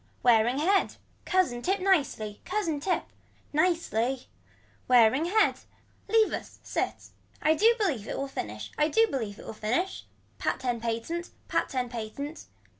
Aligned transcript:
Wearing 0.23 0.57
head. 0.57 0.95
Cousin 1.25 1.61
tip 1.61 1.79
nicely. 1.79 2.41
Cousin 2.43 2.79
tip. 2.79 3.03
Nicely. 3.53 4.25
Wearing 4.87 5.25
head. 5.25 5.57
Leave 6.07 6.33
us 6.33 6.57
sit. 6.63 7.11
I 7.39 7.53
do 7.53 7.75
believe 7.77 8.07
it 8.07 8.17
will 8.17 8.27
finish, 8.27 8.71
I 8.79 8.87
do 8.87 9.05
believe 9.05 9.37
it 9.37 9.45
will 9.45 9.53
finish. 9.53 10.07
Pat 10.39 10.59
ten 10.61 10.79
patent, 10.81 11.29
Pat 11.47 11.69
ten 11.69 11.87
patent. 11.87 12.45